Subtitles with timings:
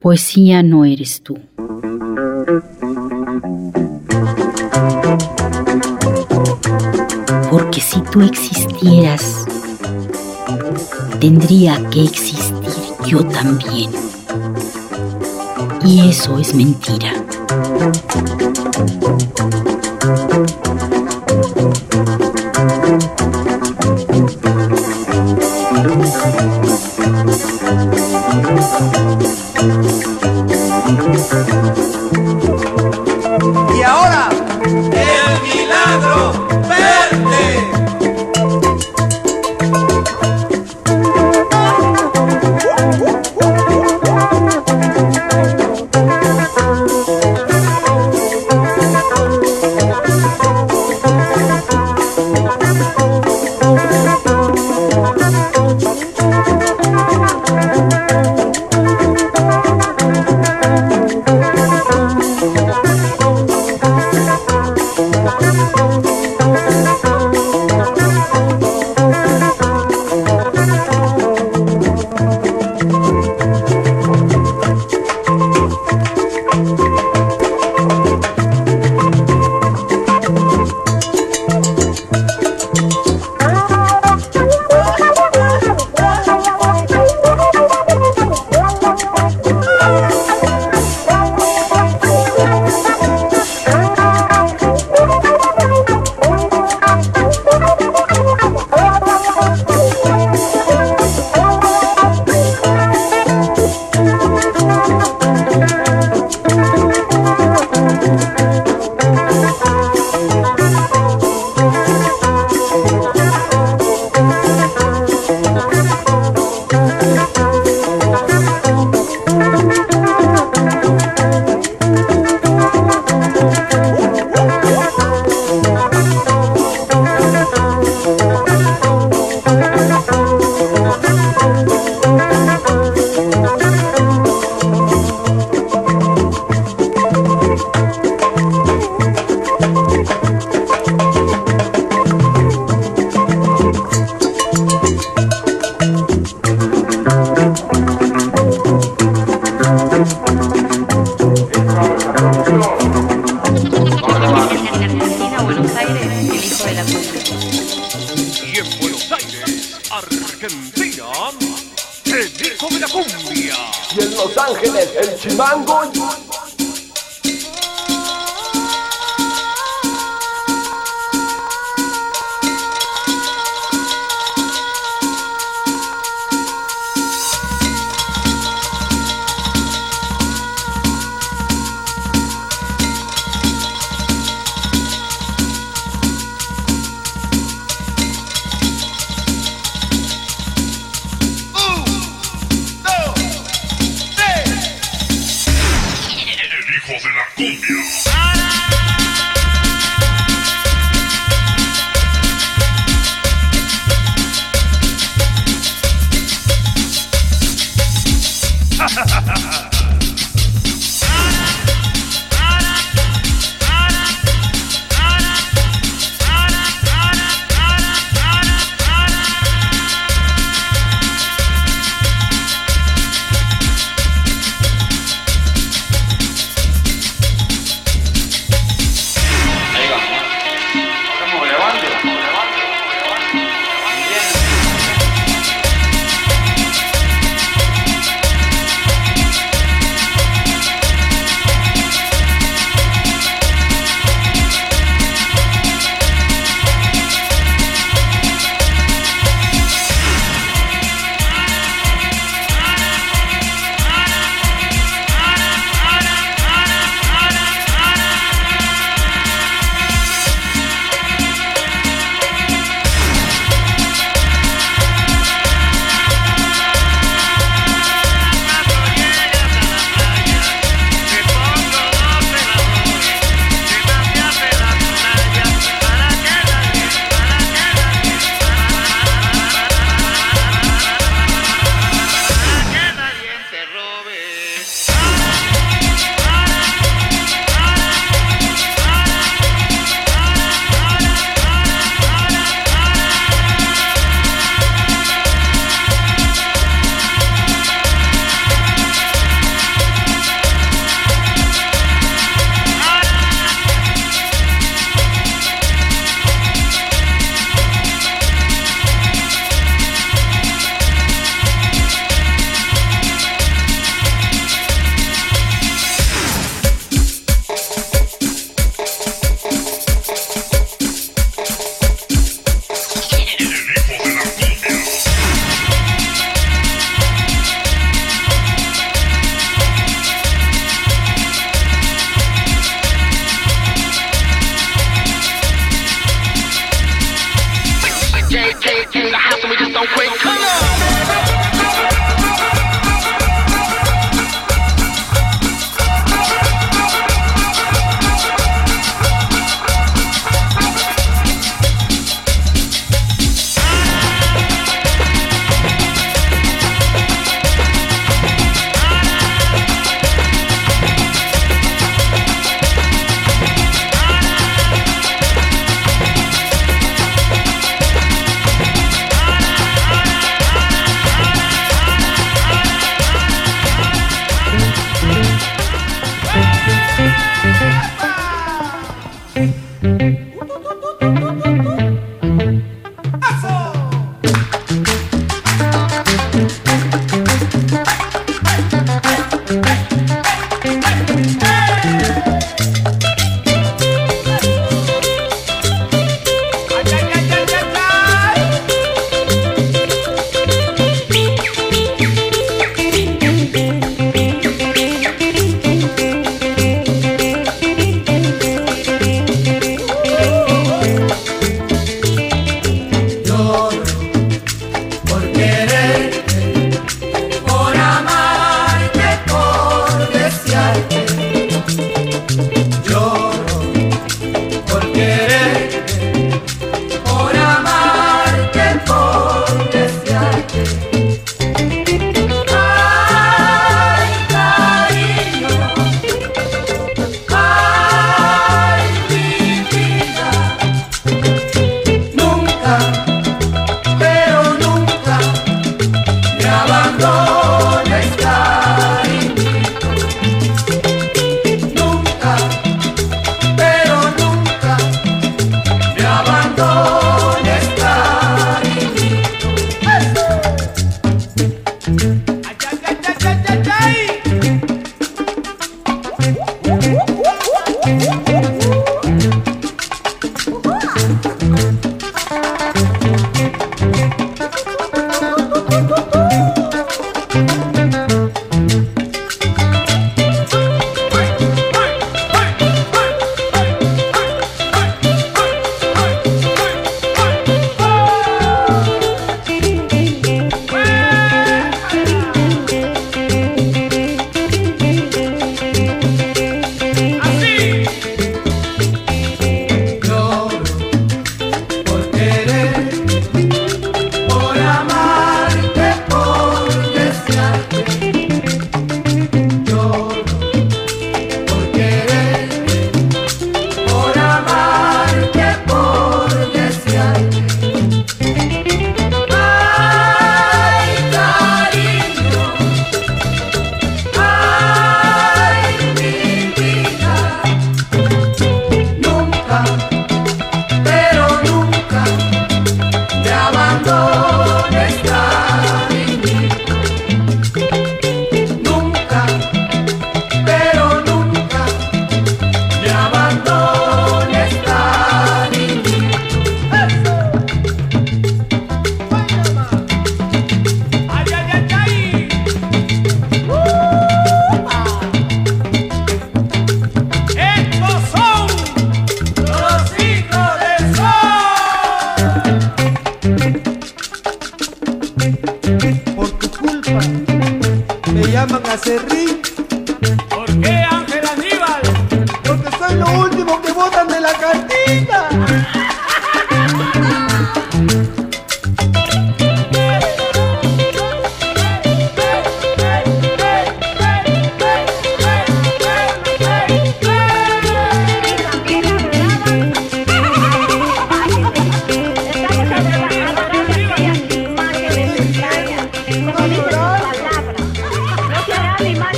[0.00, 1.36] Poesía no eres tú.
[7.50, 9.44] Porque si tú existieras,
[11.18, 12.54] tendría que existir
[13.08, 13.90] yo también.
[15.84, 17.12] Y eso es mentira.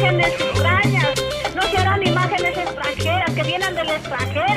[0.01, 1.15] imágenes extrañas,
[1.55, 4.50] no serán imágenes extranjeras que vienen del extranjero.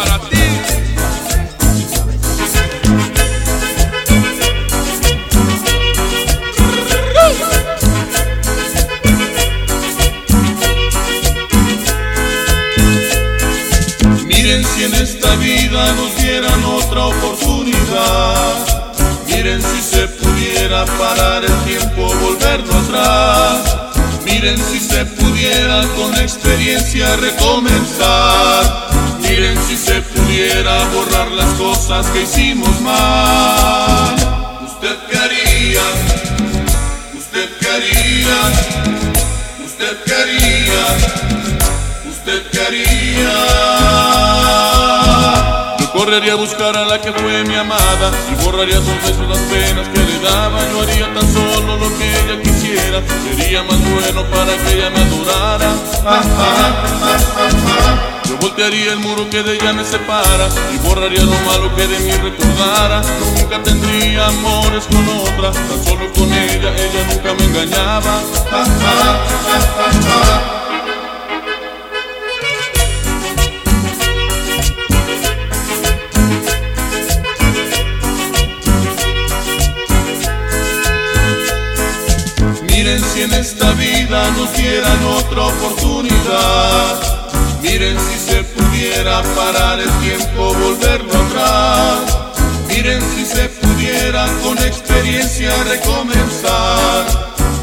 [0.00, 0.36] Para ti.
[14.26, 18.56] Miren si en esta vida nos dieran otra oportunidad.
[19.26, 23.76] Miren si se pudiera parar el tiempo, volvernos atrás.
[24.24, 29.09] Miren si se pudiera con experiencia recomenzar.
[29.30, 34.16] Miren si se pudiera borrar las cosas que hicimos mal.
[34.66, 35.82] ¿Usted qué haría?
[37.16, 38.38] ¿Usted qué haría?
[39.64, 40.84] ¿Usted qué haría?
[42.10, 44.29] ¿Usted qué haría?
[46.10, 49.88] Correría a buscar a la que fue mi amada y borraría dos veces las penas
[49.90, 50.58] que le daba.
[50.72, 55.02] Yo haría tan solo lo que ella quisiera, sería más bueno para que ella me
[55.02, 55.72] adorara.
[56.04, 61.38] Ah, ah, ah, Yo voltearía el muro que de ella me separa y borraría lo
[61.46, 63.02] malo que de mí recordara.
[63.36, 68.20] Nunca tendría amores con otra, tan solo con ella, ella nunca me engañaba.
[82.90, 86.96] Miren si en esta vida nos dieran otra oportunidad.
[87.62, 92.18] Miren si se pudiera parar el tiempo, volverlo atrás.
[92.66, 97.04] Miren si se pudiera con experiencia recomenzar.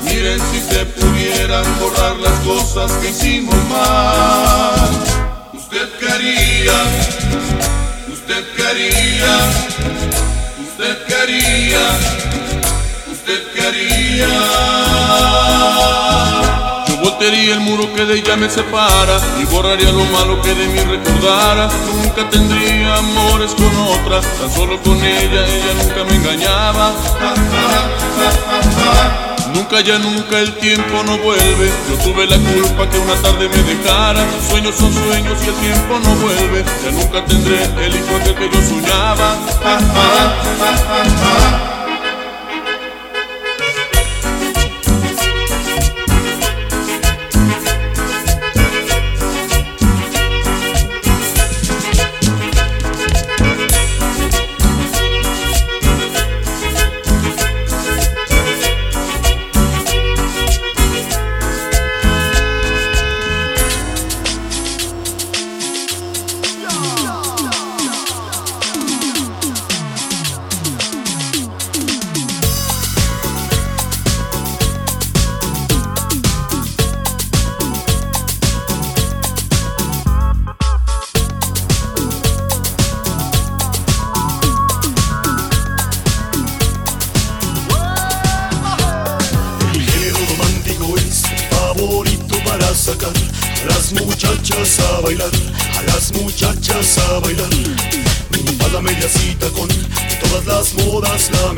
[0.05, 4.89] Miren si se pudieran borrar las cosas que hicimos mal.
[5.51, 6.79] ¿Usted qué haría?
[8.13, 9.37] ¿Usted qué haría?
[10.69, 11.15] ¿Usted qué
[16.87, 20.67] Yo voltearía el muro que de ella me separa y borraría lo malo que de
[20.67, 21.69] mí recordara.
[22.03, 26.91] Nunca tendría amores con otra, tan solo con ella, ella nunca me engañaba.
[29.53, 31.71] Nunca ya nunca el tiempo no vuelve.
[31.89, 34.25] Yo tuve la culpa que una tarde me dejara.
[34.49, 36.63] Sueños son sueños y el tiempo no vuelve.
[36.83, 39.35] Ya nunca tendré el hijo aquel que yo soñaba.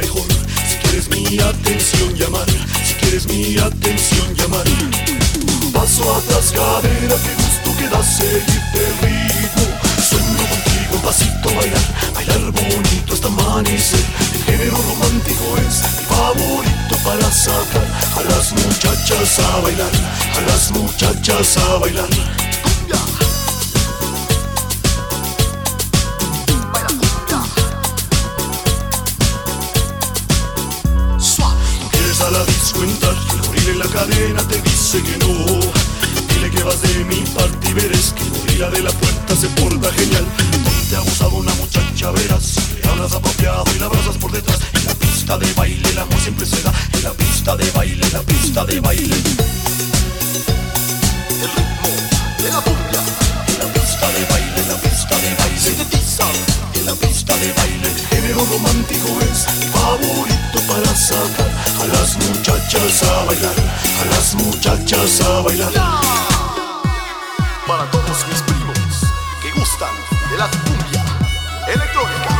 [0.01, 2.45] Si quieres mi atención llamar,
[2.85, 4.63] si quieres mi atención llamar.
[5.73, 9.65] Paso atrás cadera, que gusto que da seguirte ritmo.
[10.09, 14.05] Sueño contigo, un pasito bailar, bailar bonito hasta amanecer.
[14.35, 19.91] El género romántico es mi favorito para sacar a las muchachas a bailar,
[20.37, 22.38] a las muchachas a bailar.
[33.71, 35.59] En la cadena te dice que no.
[36.27, 39.91] Dile que vas de mi parte y verás que gorila de la puerta se porta
[39.93, 40.25] genial.
[40.89, 44.59] Te ha gustado una muchacha verás, le hablas apropiado y la abrazas por detrás.
[44.73, 48.05] En la pista de baile el amor siempre se da, en la pista de baile,
[48.05, 49.15] en la pista de baile.
[51.41, 51.91] El ritmo
[52.39, 53.01] de la cumbia,
[53.47, 55.59] en la pista de baile, en la pista de baile.
[55.59, 56.25] Sintetiza
[56.73, 58.08] en la pista de baile.
[58.33, 61.49] Romántico es favorito para sacar
[61.81, 63.55] a las muchachas a bailar,
[64.01, 65.71] a las muchachas a bailar.
[67.65, 68.77] Para todos mis primos
[69.41, 69.95] que gustan
[70.29, 71.03] de la cumbia
[71.73, 72.38] electrónica.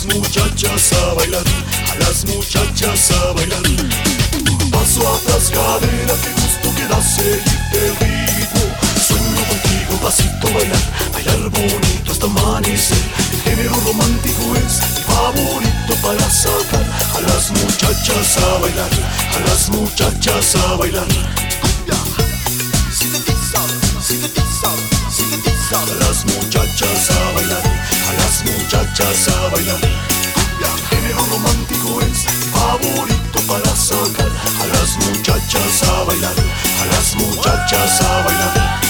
[0.00, 1.44] Las muchachas a bailar,
[1.90, 3.62] a las muchachas a bailar.
[4.70, 8.62] Paso atrás cadera, que gusto que da seguirte ritmo.
[9.06, 10.80] Sueño contigo, pasito bailar,
[11.12, 12.98] bailar bonito hasta amanecer.
[13.32, 16.86] El género romántico es mi favorito para sacar
[17.16, 18.90] a las muchachas a bailar,
[19.36, 21.40] a las muchachas a bailar.
[25.72, 29.78] A las muchachas a bailar, a las muchachas a bailar.
[30.34, 36.34] Cumbia, género romántico es favorito para sacar a las muchachas a bailar,
[36.82, 38.89] a las muchachas a bailar.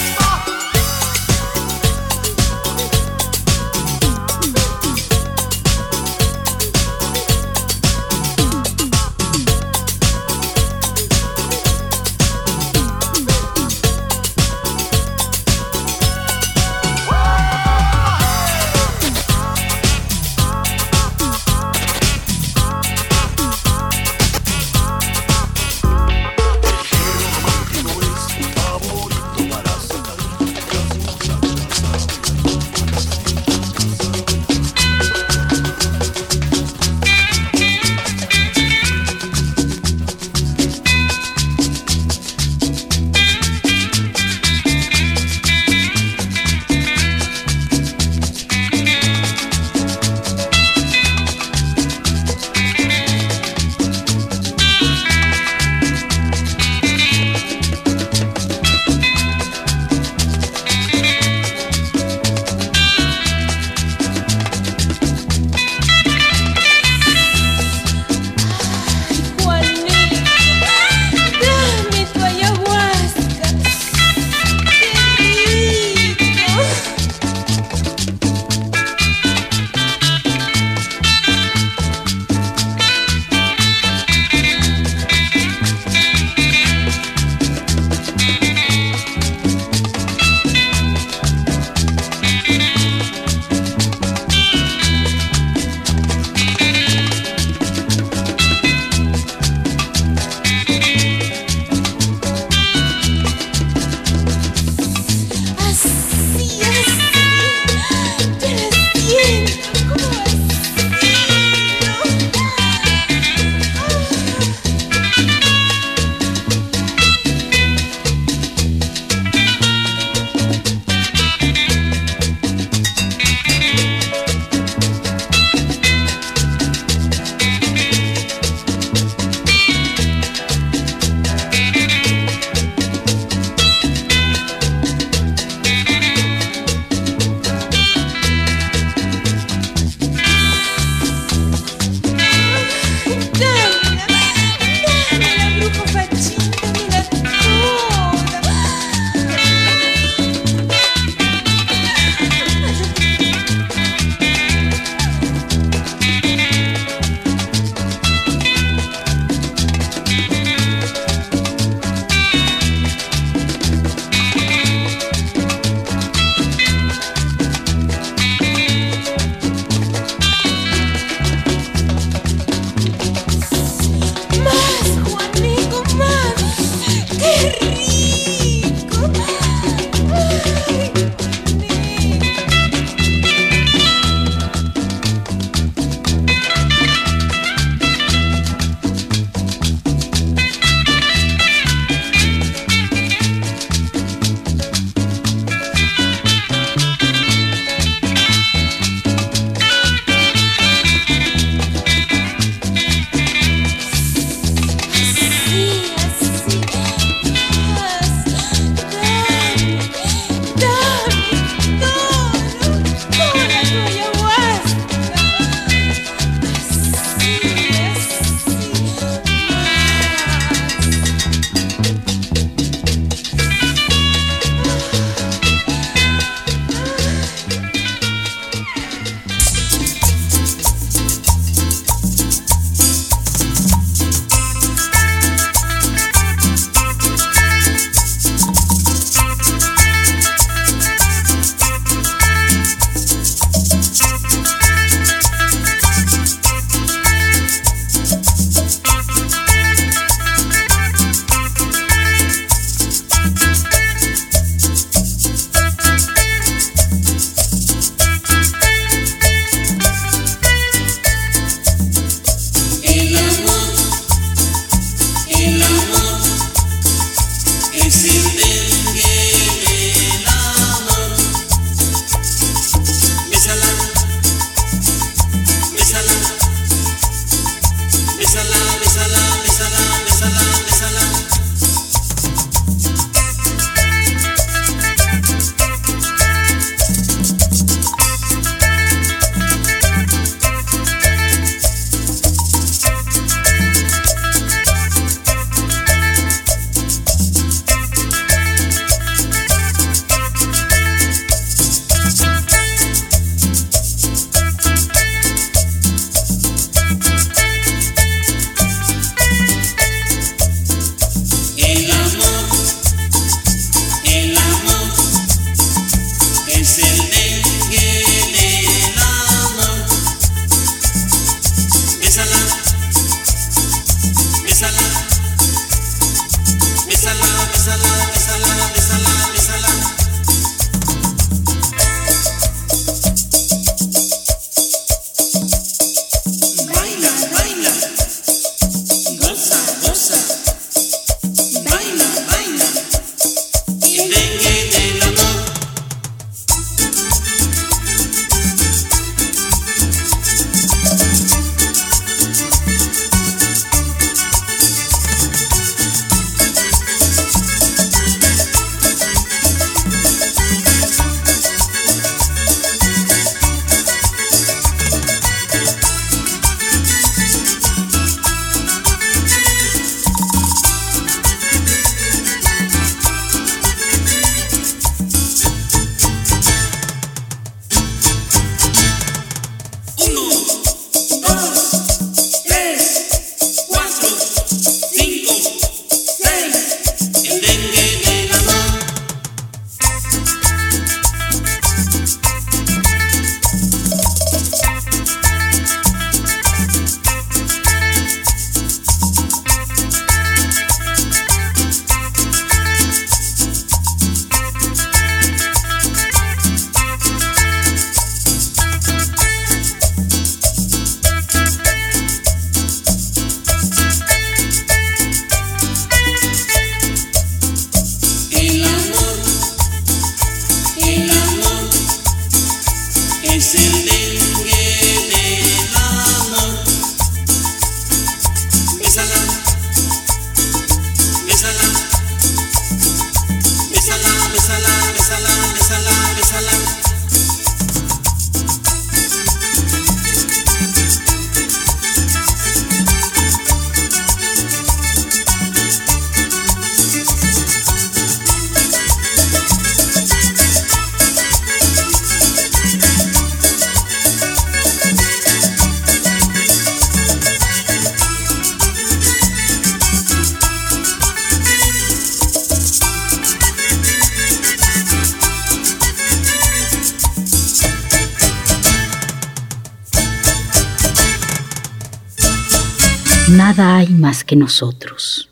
[473.30, 475.30] Nada hay más que nosotros,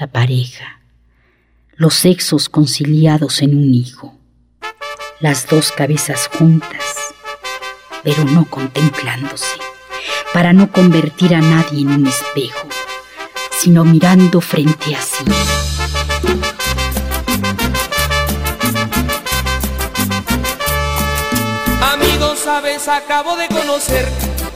[0.00, 0.80] la pareja,
[1.76, 4.18] los sexos conciliados en un hijo,
[5.20, 6.96] las dos cabezas juntas,
[8.02, 9.60] pero no contemplándose,
[10.34, 12.68] para no convertir a nadie en un espejo,
[13.60, 15.24] sino mirando frente a sí.
[21.80, 24.29] Amigos, sabes, acabo de conocer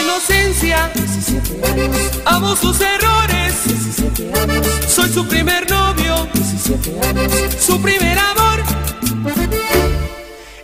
[0.00, 1.96] inocencia, 17 años.
[2.24, 4.66] Amo sus errores, 17 años.
[4.88, 7.32] Soy su primer novio, 17 años.
[7.58, 8.62] Su primer amor.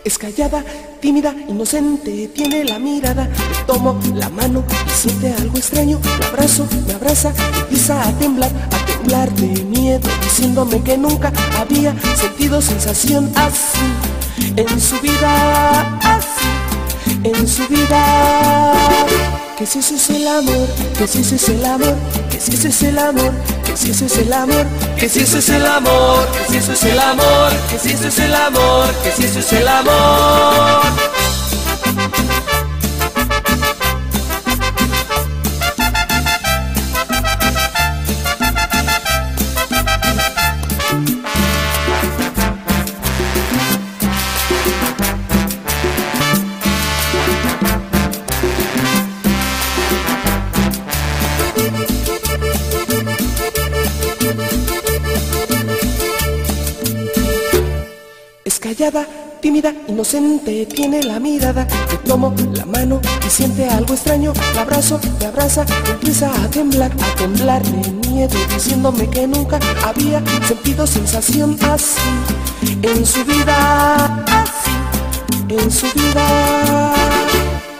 [0.03, 0.63] Es callada,
[1.01, 3.25] tímida, inocente, tiene la mirada.
[3.27, 5.99] Le tomo la mano y siente algo extraño.
[6.19, 11.93] La abrazo, me abraza, empieza a temblar, a temblar de miedo, diciéndome que nunca había
[12.15, 13.79] sentido sensación así
[14.55, 16.68] en su vida, así
[17.23, 18.73] en su vida
[19.59, 20.67] que si ese es el amor,
[20.97, 21.95] que si ese es el amor,
[22.31, 23.33] que si ese es el amor,
[23.65, 24.65] que si ese es el amor,
[24.97, 28.07] que si ese es el amor, que si ese es el amor, que si ese
[28.07, 31.08] es el amor, que si ese es el amor.
[59.41, 61.67] Tímida, inocente, tiene la mirada.
[61.91, 64.33] Le tomo la mano y siente algo extraño.
[64.55, 70.23] La abrazo, me abraza, empieza a temblar, a temblar de miedo, diciéndome que nunca había
[70.47, 72.01] sentido sensación así
[72.81, 74.71] en su vida, así
[75.49, 77.18] en su vida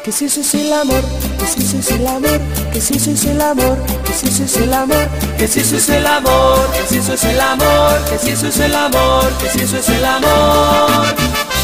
[0.10, 1.04] que si eso es el amor,
[1.38, 2.40] que si eso es el amor,
[2.74, 5.08] que si eso es el amor, que si es el amor,
[5.38, 9.32] que si es el amor, que si es el amor, que si es el amor,
[9.38, 11.59] que si es el amor.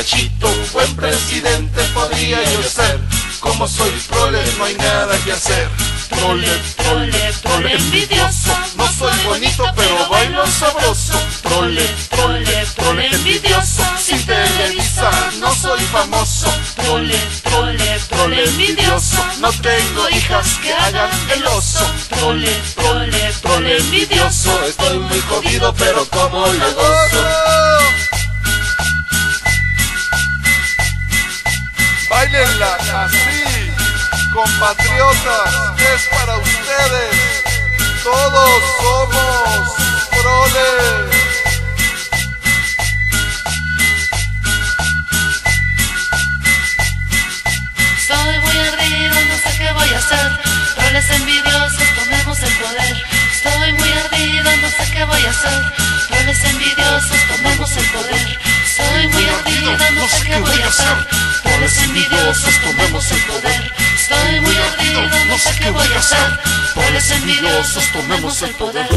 [0.00, 2.98] Nachito, buen presidente podría yo ser.
[3.38, 5.68] Como soy prole, no hay nada que hacer.
[6.08, 6.48] Prole,
[6.78, 8.50] prole, prole, envidioso.
[8.76, 11.12] No soy bonito, pero bailo sabroso.
[11.42, 13.84] Prole, prole, prole, envidioso.
[14.02, 16.50] Sin Televisa no soy famoso.
[16.76, 19.22] Prole, prole, prole, envidioso.
[19.38, 21.84] No tengo hijas que hagan el oso.
[22.08, 24.64] Prole, prole, prole, envidioso.
[24.64, 27.69] Estoy muy jodido, pero como lo gozo.
[34.42, 37.42] compatriotas, es para ustedes.
[38.02, 39.76] Todos somos
[40.10, 41.16] proles.
[48.06, 50.30] Soy muy ardido, no sé qué voy a hacer.
[50.76, 52.96] Roles envidiosos, tomemos el poder.
[53.32, 55.62] Estoy muy ardido, no sé qué voy a hacer.
[56.08, 58.38] Roles envidiosos, tomemos el poder.
[58.76, 60.96] Soy muy ardido, no sé qué voy a hacer.
[61.44, 63.79] Roles envidiosos, tomemos el poder.
[64.10, 66.40] Estoy muy ardido, no sé qué voy a hacer.
[66.74, 68.88] Por los envidiosos tomemos el poder.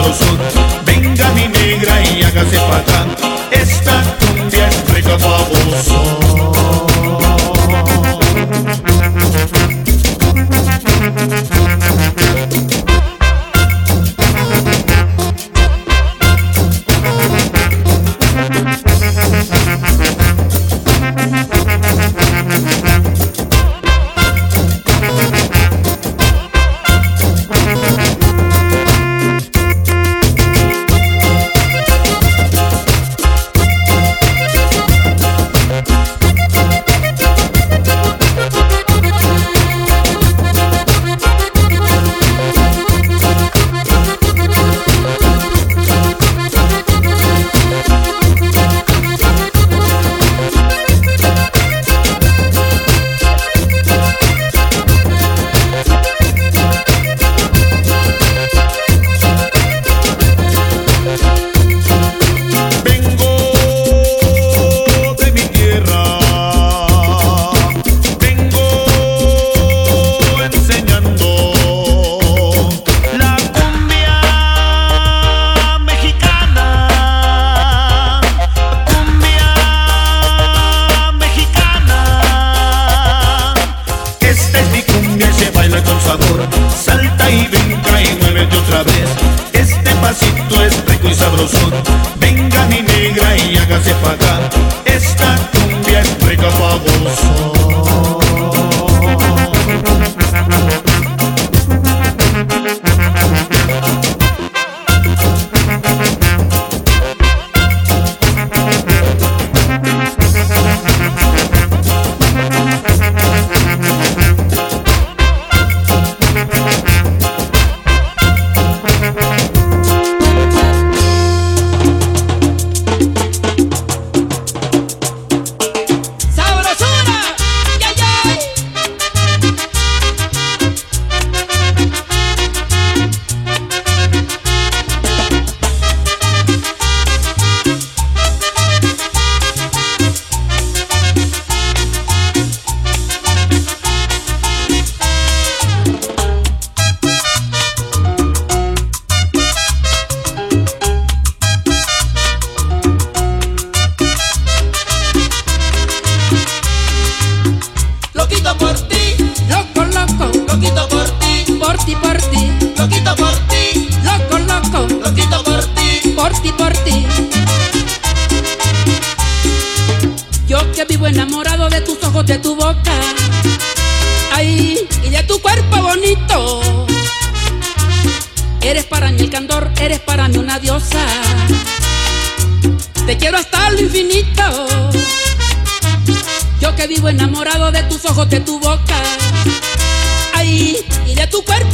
[0.00, 0.61] Es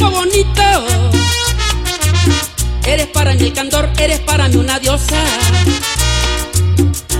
[0.09, 0.61] bonito.
[2.85, 5.23] Eres para mí el candor, eres para mí una diosa.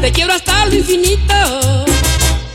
[0.02, 1.86] Te quiero hasta lo infinito.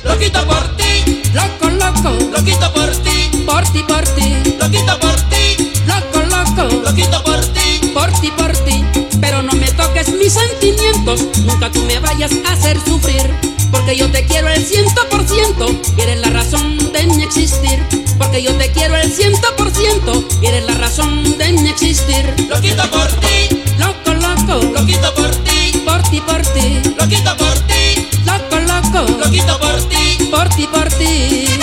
[0.05, 2.11] Loquito por ti, loco, loco.
[2.32, 4.35] Loquito por ti, por ti, por ti.
[4.59, 6.74] Loquito por ti, loco, loco.
[6.82, 8.85] Loquito por ti, por ti, por ti.
[9.20, 13.30] Pero no me toques mis sentimientos, nunca tú me vayas a hacer sufrir.
[13.70, 15.66] Porque yo te quiero el ciento por ciento,
[15.99, 17.82] eres la razón de mi existir.
[18.18, 19.63] Porque yo te quiero el ciento por ciento
[19.95, 22.34] momento eres la razón de mi existir.
[22.49, 24.66] Lo quito por ti, loco, loco.
[24.72, 26.80] Lo quito por ti, por ti, por ti.
[26.99, 29.18] Lo quito por ti, loco, loco.
[29.18, 31.53] Lo quito por ti, por ti, por ti.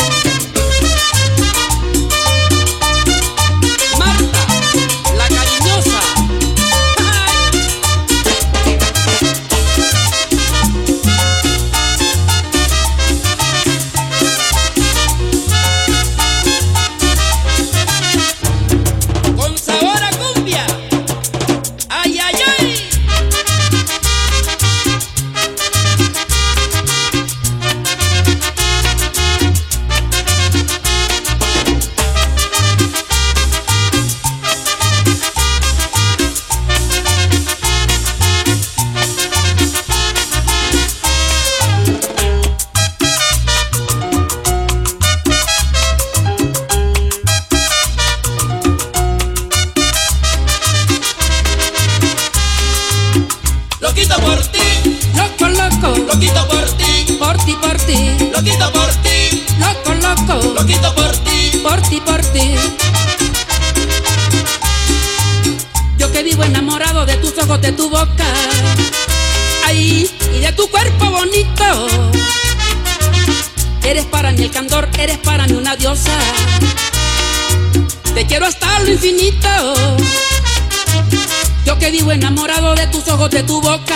[81.91, 83.95] vivo enamorado de tus ojos, de tu boca.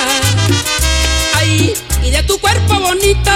[1.36, 1.74] Ay,
[2.04, 3.32] y de tu cuerpo bonito.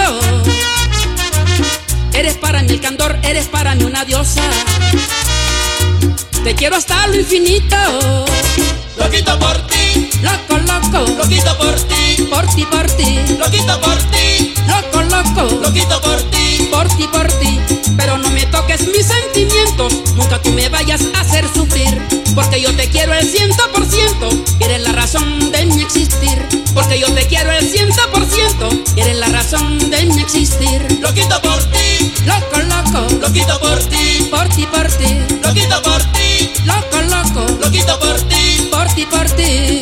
[2.14, 4.44] Eres para mí el candor, eres para mí una diosa.
[6.44, 7.78] Te quiero hasta lo infinito.
[8.98, 10.10] Loquito por ti.
[10.22, 11.12] Loco, loco.
[11.18, 12.28] Loquito por ti.
[12.30, 13.20] Por ti, por ti.
[13.38, 14.54] Loquito por ti.
[14.68, 15.62] Loco, loco.
[15.62, 16.68] Loquito por ti.
[16.70, 17.60] Por ti, por ti.
[17.98, 19.94] Pero no me toques mis sentimientos.
[20.16, 22.19] Nunca tú me vayas a hacer sufrir.
[22.40, 24.30] Porque yo te quiero el ciento por ciento,
[24.62, 26.42] eres la razón de mi existir.
[26.74, 30.82] Porque yo te quiero el ciento por ciento, eres la razón de mi existir.
[31.02, 35.54] Lo quito por ti, loco, loco, lo quito por ti, por ti, por ti, lo
[35.54, 39.82] quito por ti, loco, loco, lo quito por ti, por ti, por ti.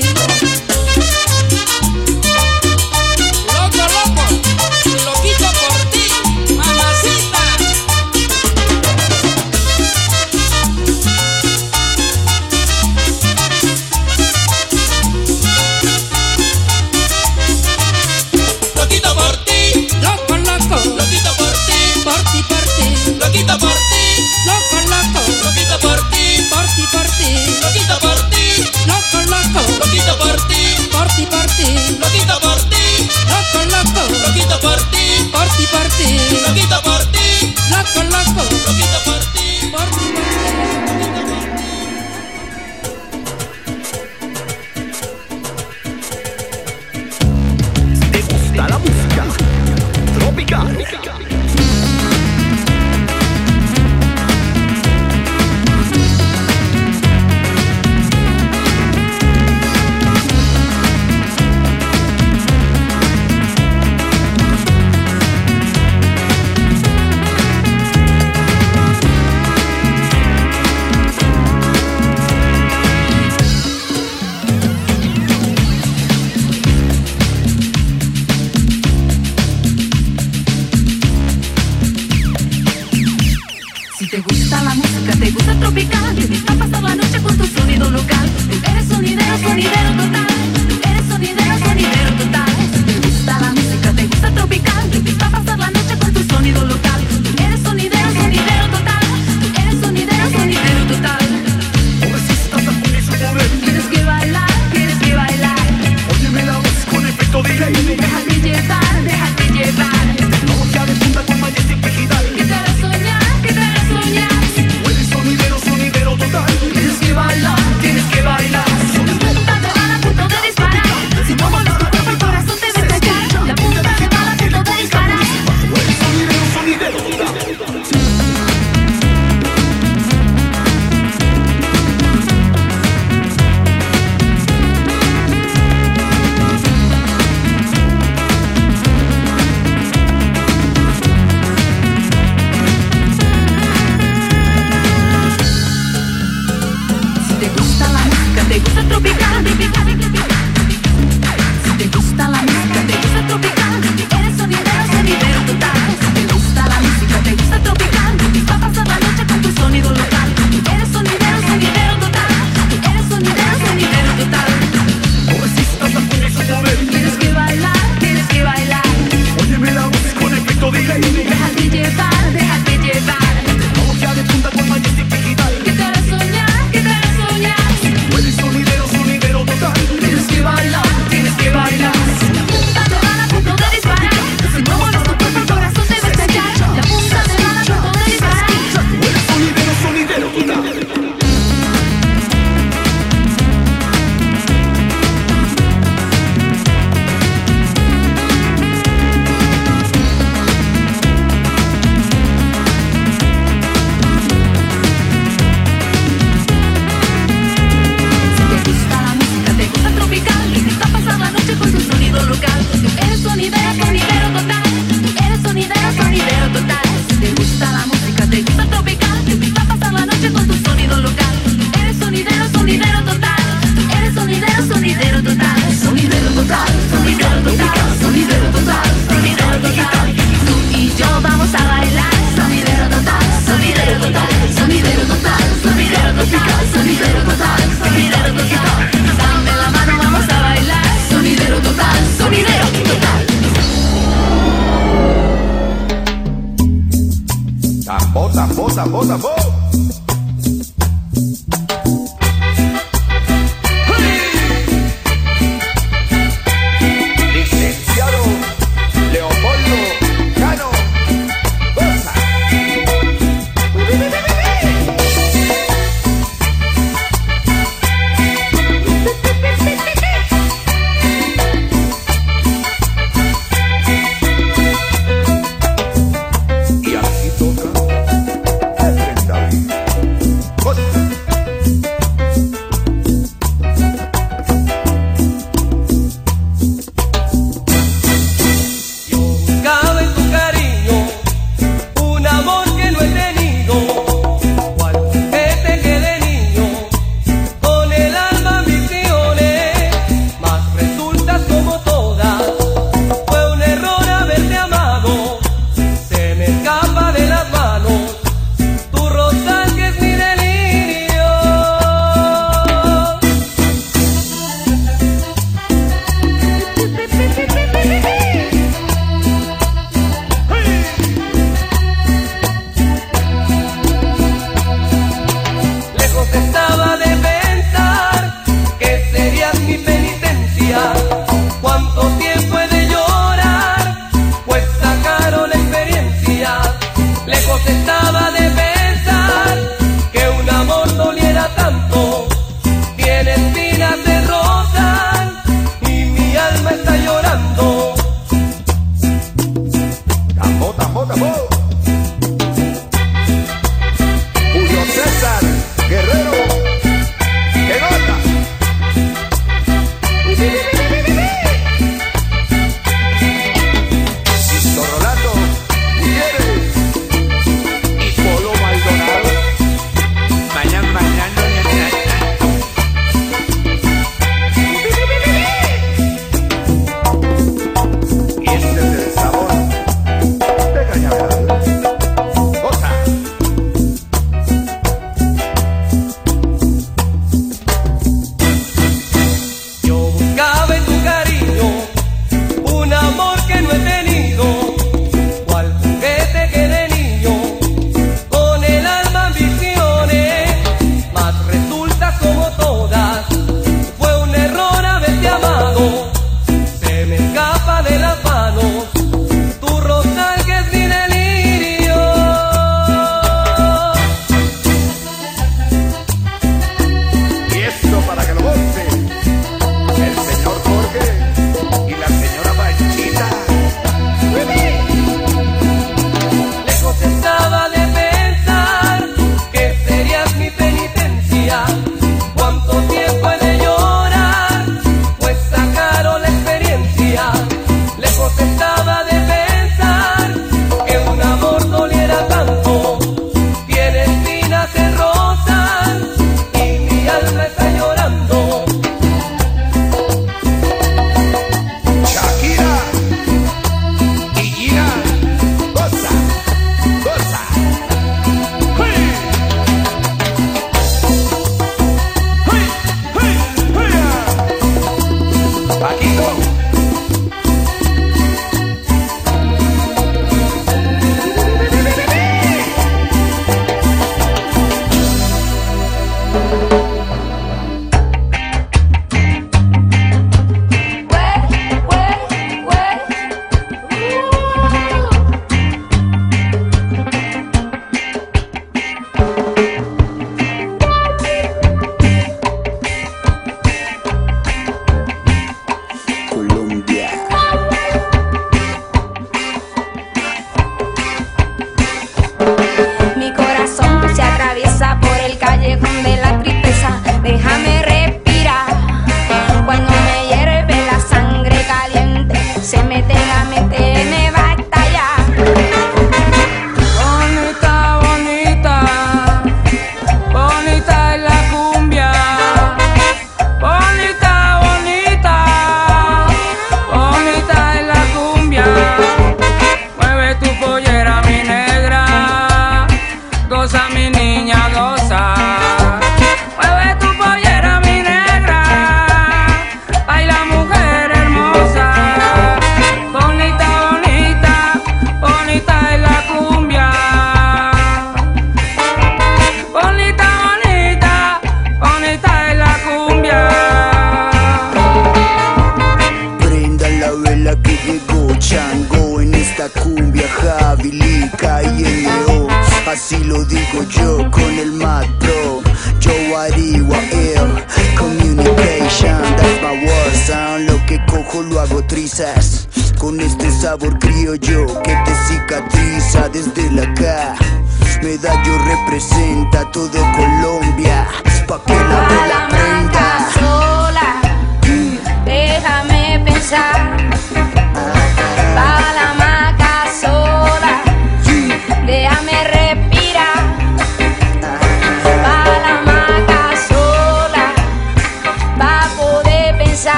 [31.30, 31.98] por ti.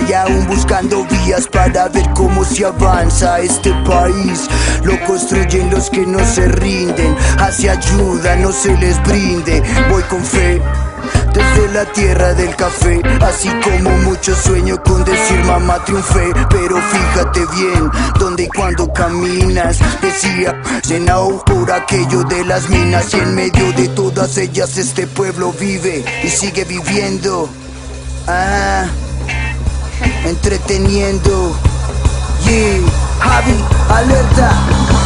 [0.00, 4.48] Y aún buscando vías para ver cómo se avanza este país.
[4.84, 9.62] Lo construyen los que no se rinden, hacia ayuda no se les brinde.
[9.90, 10.60] Voy con fe.
[11.34, 13.00] desde la tierra del café.
[13.20, 16.32] Así como muchos sueño con decir mamá triunfé.
[16.50, 19.78] Pero fíjate bien, donde y cuando caminas.
[20.00, 23.12] Decía Zenao por aquello de las minas.
[23.14, 27.48] Y en medio de todas ellas este pueblo vive y sigue viviendo.
[28.28, 28.86] Ah,
[30.24, 31.56] entreteniendo.
[32.44, 32.80] Yeah,
[33.20, 33.56] Javi,
[33.88, 34.50] alerta.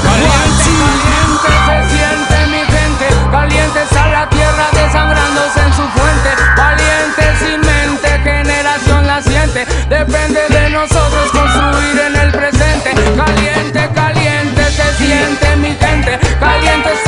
[0.02, 7.24] Caliente, caliente se siente mi gente, caliente está la tierra desangrándose en su fuente, valiente
[7.38, 14.94] sin mente, generación la siente, depende de nosotros construir en el presente, caliente, caliente se
[14.96, 17.05] siente mi gente, caliente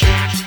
[0.00, 0.39] Street.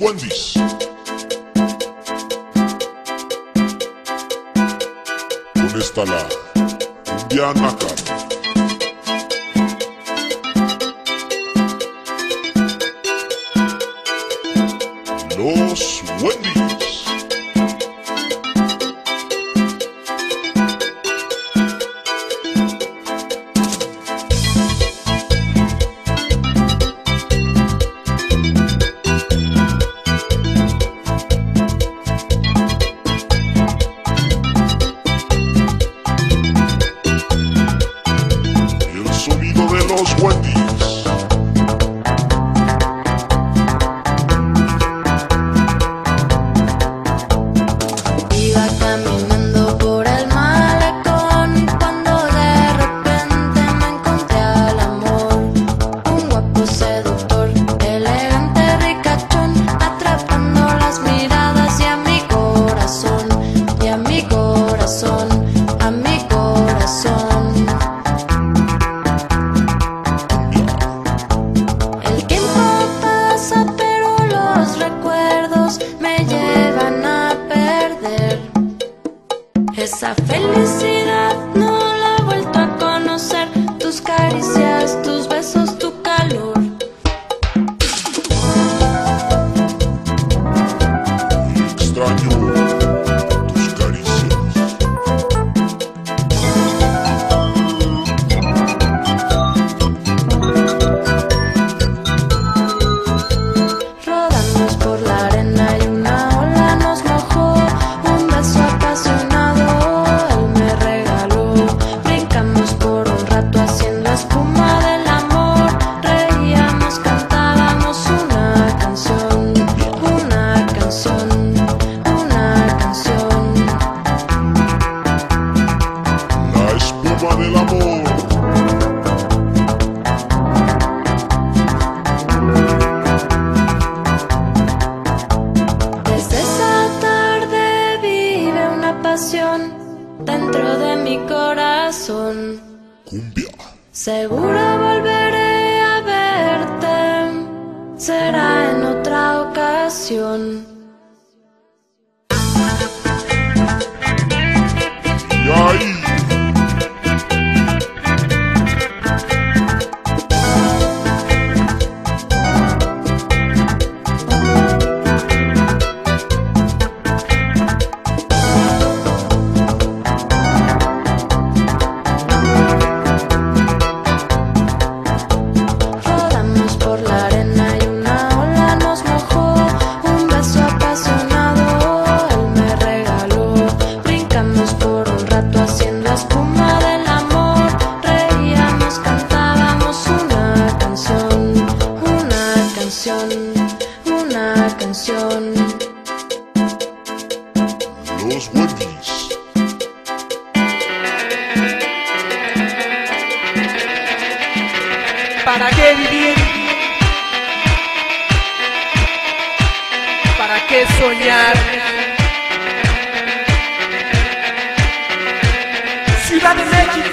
[0.00, 0.43] Wendy's.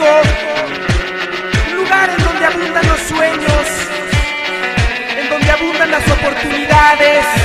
[0.01, 0.55] contigo.
[1.75, 3.67] Lugares donde abundan los sueños,
[5.17, 7.40] en donde abundan las oportunidades.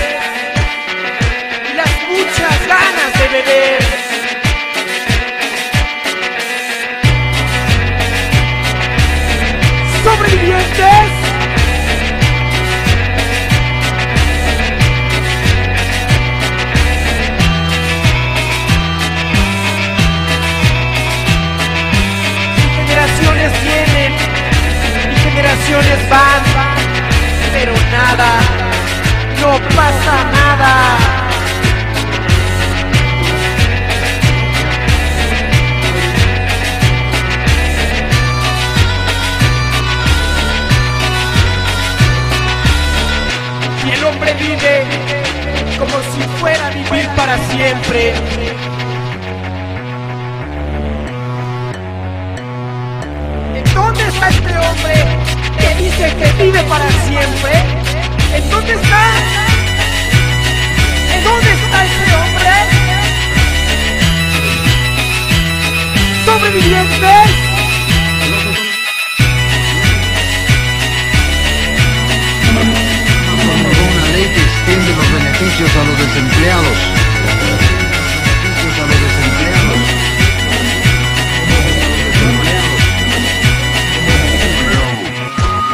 [25.69, 26.43] Canciones van,
[27.53, 28.39] pero nada,
[29.41, 30.97] no pasa nada.
[43.85, 44.85] Y el hombre vive
[45.77, 48.15] como si fuera a vivir para siempre.
[53.75, 55.26] Dónde está este hombre?
[55.59, 57.53] que dice que vive para siempre,
[58.35, 59.03] ¿en dónde está?
[61.15, 62.53] ¿En dónde está ese hombre?
[66.25, 67.31] ¿Sobrevivientes?
[73.89, 77.86] Una ley que extiende los beneficios a los desempleados.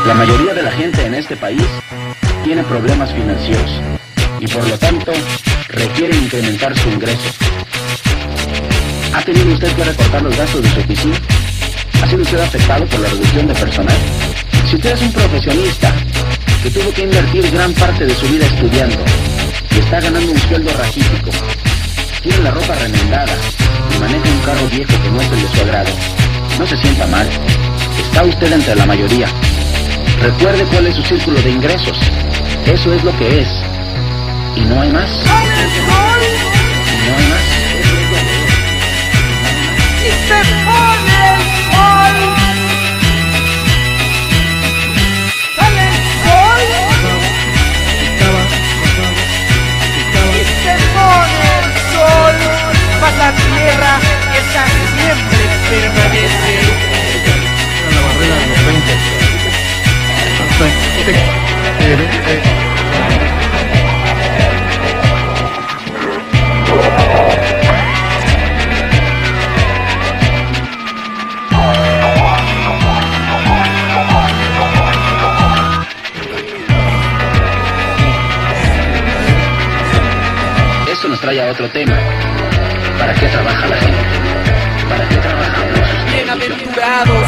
[0.07, 1.63] La mayoría de la gente en este país
[2.43, 3.71] tiene problemas financieros
[4.41, 5.13] y por lo tanto
[5.69, 7.31] requiere incrementar su ingreso.
[9.15, 11.17] ¿Ha tenido usted que recortar los gastos de su oficina?
[12.03, 13.97] ¿Ha sido usted afectado por la reducción de personal?
[14.69, 15.95] Si usted es un profesionista
[16.65, 18.99] que tuvo que invertir gran parte de su vida estudiando
[19.71, 21.31] y está ganando un sueldo raquítico,
[22.23, 23.37] tiene la ropa remendada
[23.95, 25.93] y maneja un carro viejo que no es el de su agrado,
[26.59, 27.29] no se sienta mal.
[28.03, 29.29] Está usted entre la mayoría.
[30.23, 31.99] Recuerde cuál es su círculo de ingresos.
[32.67, 33.49] Eso es lo que es.
[34.55, 35.11] Y no hay más.
[35.11, 37.43] Y no hay más.
[39.99, 41.43] y se pone el
[41.73, 42.17] sol.
[45.57, 46.63] Sale el sol.
[50.39, 52.37] Y se pone el sol.
[53.01, 53.93] Mas la tierra
[54.39, 54.63] esa
[54.95, 56.55] siempre permanece.
[57.93, 59.12] La barrera de los 20.
[80.93, 81.99] Eso nos trae a otro tema.
[82.99, 83.99] ¿Para qué trabaja la gente?
[84.89, 85.81] ¿Para qué trabajamos?
[86.13, 87.27] Bienaventurados.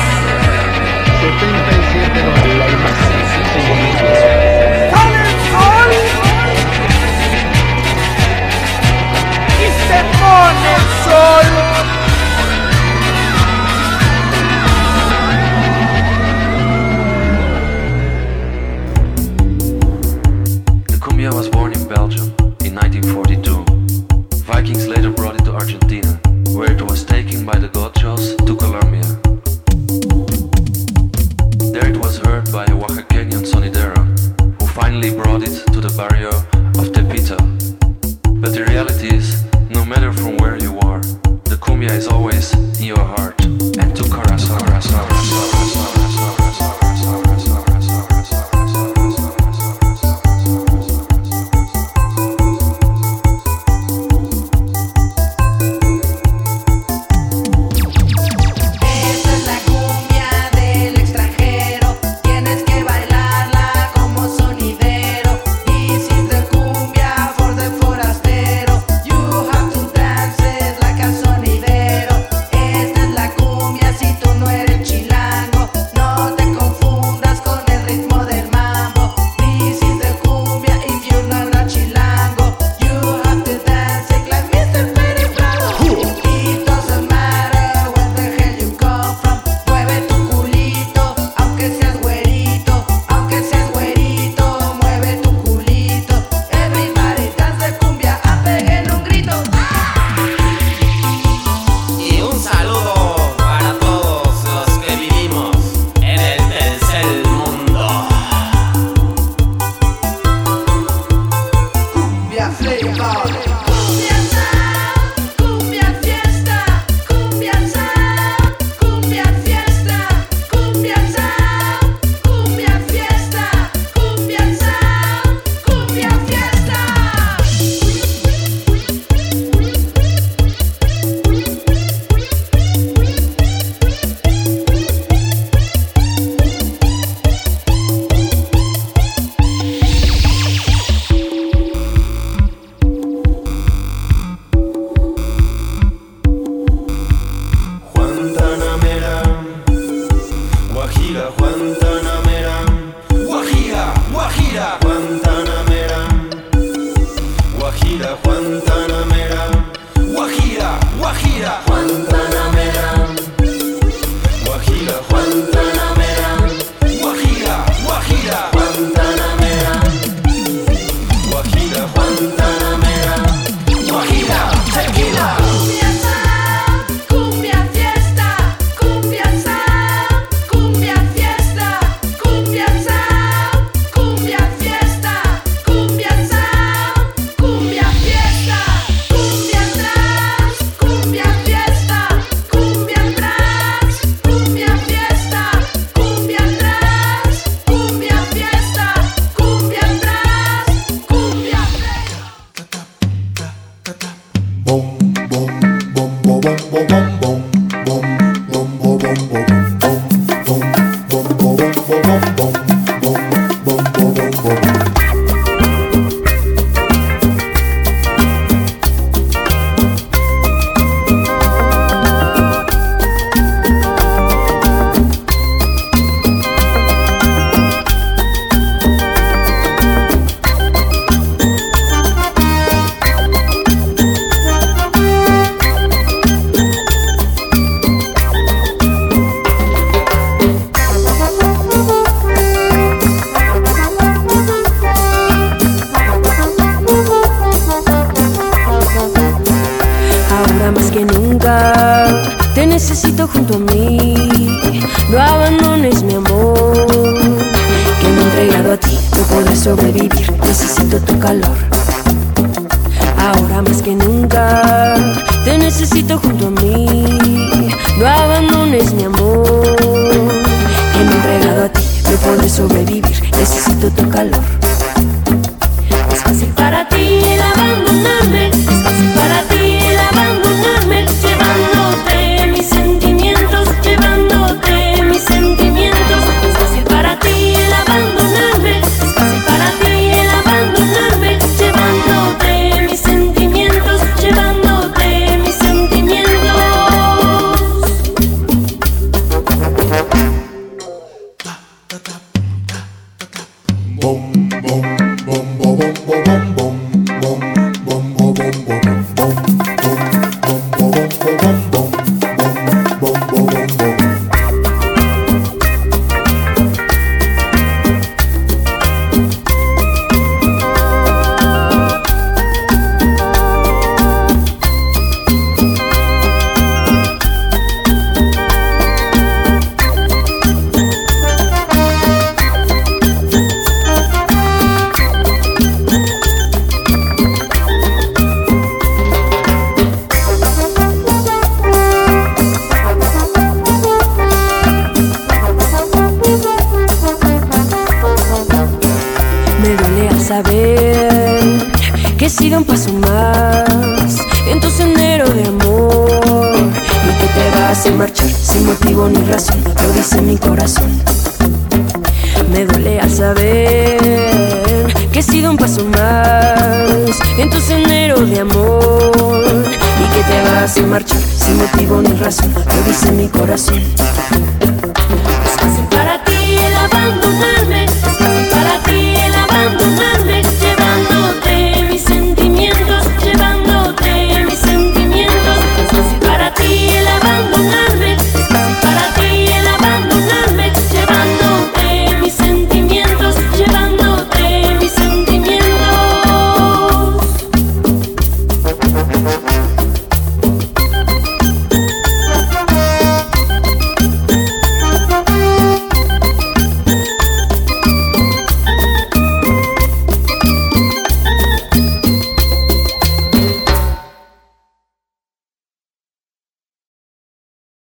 [1.20, 3.13] 77 dólares.
[3.54, 5.90] Sale el sol
[9.60, 11.93] y se pone el sol.